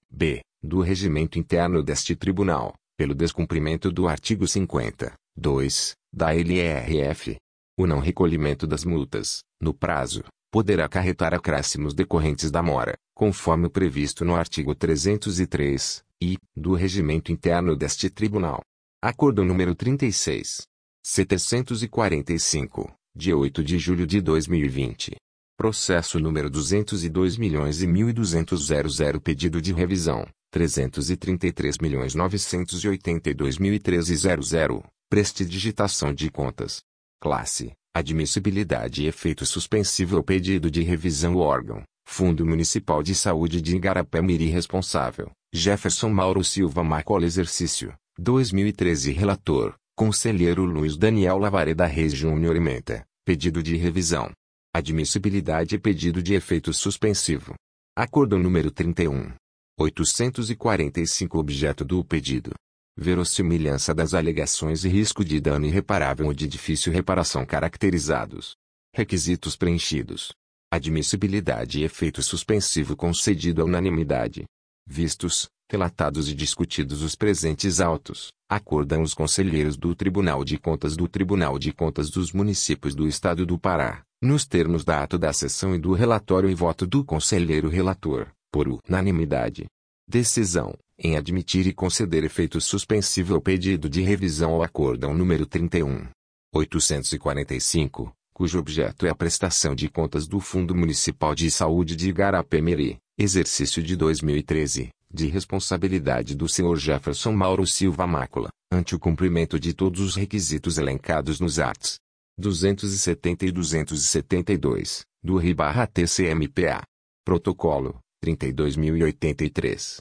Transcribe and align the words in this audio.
b, 0.09 0.40
do 0.62 0.80
regimento 0.80 1.40
interno 1.40 1.82
deste 1.82 2.14
tribunal, 2.14 2.73
pelo 2.97 3.16
descumprimento 3.16 3.90
do 3.90 4.06
artigo 4.06 4.47
50, 4.47 5.12
2, 5.37 5.94
da 6.12 6.32
LRF. 6.32 7.35
O 7.76 7.85
não 7.85 7.99
recolhimento 7.99 8.64
das 8.64 8.85
multas, 8.85 9.40
no 9.61 9.75
prazo, 9.75 10.23
poderá 10.52 10.85
acarretar 10.85 11.35
acréscimos 11.35 11.94
decorrentes 11.94 12.49
da 12.49 12.62
mora, 12.62 12.94
conforme 13.12 13.66
o 13.66 13.71
previsto 13.71 14.25
no 14.25 14.37
artigo 14.37 14.73
303, 14.73 16.00
e, 16.23 16.38
do 16.56 16.75
regimento 16.75 17.32
interno 17.32 17.75
deste 17.75 18.09
tribunal. 18.09 18.61
Acordo 19.02 19.44
número 19.44 19.75
36. 19.75 20.71
745, 21.04 22.94
de 23.14 23.35
8 23.35 23.62
de 23.64 23.76
julho 23.76 24.06
de 24.06 24.21
2020. 24.21 25.16
Processo 25.56 26.21
número 26.21 26.49
202 26.49 27.37
milhões 27.37 27.82
e 27.82 27.88
1.200 27.88 29.21
pedido 29.21 29.61
de 29.61 29.73
revisão, 29.73 30.25
333 30.52 31.78
milhões 31.78 32.14
982.013 32.14 34.85
Prestidigitação 35.11 36.14
de 36.14 36.30
contas. 36.30 36.82
Classe: 37.21 37.73
Admissibilidade 37.92 39.02
e 39.02 39.06
efeito 39.06 39.44
suspensivo 39.44 40.16
ao 40.16 40.23
pedido 40.23 40.71
de 40.71 40.82
revisão. 40.82 41.35
órgão: 41.37 41.82
Fundo 42.06 42.47
Municipal 42.47 43.02
de 43.02 43.14
Saúde 43.14 43.61
de 43.61 43.76
Igarapé-Miri 43.76 44.47
Responsável: 44.47 45.30
Jefferson 45.52 46.11
Mauro 46.11 46.44
Silva 46.44 46.85
Macola 46.85 47.26
Exercício: 47.26 47.92
2013 48.18 49.12
Relator: 49.12 49.75
Conselheiro 49.95 50.65
Luiz 50.65 50.97
Daniel 50.97 51.37
Lavareda 51.37 51.85
Reis 51.85 52.15
Júnior 52.15 52.57
Ementa. 52.57 53.05
Pedido 53.27 53.63
de 53.63 53.77
revisão. 53.77 54.33
Admissibilidade 54.75 55.75
e 55.75 55.79
pedido 55.79 56.23
de 56.23 56.33
efeito 56.35 56.73
suspensivo. 56.73 57.55
Acordo 57.95 58.39
número 58.39 58.71
31. 58.71 59.35
845 59.79 61.39
Objeto 61.39 61.85
do 61.85 62.03
pedido 62.05 62.53
verossimilhança 62.97 63.95
das 63.95 64.13
alegações 64.13 64.85
e 64.85 64.89
risco 64.89 65.25
de 65.25 65.41
dano 65.41 65.67
irreparável 65.67 66.27
ou 66.27 66.35
de 66.35 66.47
difícil 66.47 66.93
reparação 66.93 67.45
caracterizados. 67.45 68.55
Requisitos 68.95 69.57
preenchidos. 69.57 70.31
Admissibilidade 70.71 71.81
e 71.81 71.85
efeito 71.85 72.23
suspensivo 72.23 72.95
concedido 72.95 73.63
à 73.63 73.65
unanimidade. 73.65 74.45
Vistos, 74.87 75.49
relatados 75.71 76.29
e 76.29 76.35
discutidos 76.35 77.03
os 77.03 77.15
presentes 77.15 77.81
autos, 77.81 78.33
acordam 78.49 79.03
os 79.03 79.15
conselheiros 79.15 79.77
do 79.77 79.95
Tribunal 79.95 80.45
de 80.45 80.59
Contas 80.59 80.97
do 80.97 81.09
Tribunal 81.09 81.59
de 81.59 81.73
Contas 81.73 82.11
dos 82.11 82.33
Municípios 82.33 82.95
do 82.95 83.07
Estado 83.07 83.47
do 83.47 83.59
Pará, 83.59 84.03
nos 84.21 84.45
termos 84.45 84.85
da 84.85 85.03
ato 85.03 85.17
da 85.19 85.33
sessão 85.33 85.75
e 85.75 85.79
do 85.79 85.93
relatório 85.93 86.51
e 86.51 86.55
voto 86.55 86.87
do 86.87 87.05
conselheiro 87.05 87.69
relator, 87.69 88.29
por 88.51 88.69
unanimidade. 88.69 89.67
Decisão 90.07 90.75
em 91.05 91.17
admitir 91.17 91.67
e 91.67 91.73
conceder 91.73 92.23
efeito 92.23 92.61
suspensivo 92.61 93.35
ao 93.35 93.41
pedido 93.41 93.89
de 93.89 94.01
revisão 94.03 94.53
ao 94.53 94.62
acórdão 94.62 95.12
número 95.12 95.45
31. 95.45 96.07
845, 96.55 98.12
cujo 98.33 98.59
objeto 98.59 99.05
é 99.05 99.11
a 99.11 99.15
prestação 99.15 99.75
de 99.75 99.89
contas 99.89 100.29
do 100.29 100.39
Fundo 100.39 100.75
Municipal 100.75 101.35
de 101.35 101.51
Saúde 101.51 101.97
de 101.97 102.11
Igarapé-Miri, 102.11 102.99
exercício 103.19 103.83
de 103.83 103.97
2013, 103.97 104.90
de 105.12 105.26
responsabilidade 105.26 106.35
do 106.35 106.49
Sr. 106.49 106.76
Jefferson 106.76 107.33
Mauro 107.33 107.66
Silva 107.66 108.07
Mácula, 108.07 108.49
ante 108.71 108.95
o 108.95 108.99
cumprimento 108.99 109.59
de 109.59 109.75
todos 109.75 110.00
os 110.00 110.16
requisitos 110.16 110.78
elencados 110.78 111.40
nos 111.40 111.59
arts. 111.59 111.99
270 112.38 113.47
e 113.47 113.52
272, 113.52 115.04
do 115.23 115.37
RI-TCMPA. 115.37 116.83
Protocolo, 117.25 118.00
32.083. 118.25 119.90